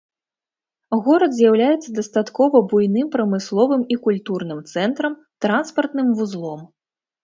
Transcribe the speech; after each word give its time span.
Горад 1.07 1.35
з'яўляецца 1.39 1.89
дастаткова 1.99 2.63
буйным 2.73 3.07
прамысловым 3.19 3.81
і 3.95 4.01
культурным 4.09 4.67
цэнтрам, 4.75 5.13
транспартным 5.45 6.07
вузлом. 6.21 6.71